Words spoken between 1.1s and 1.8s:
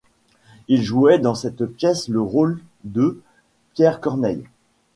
dans cette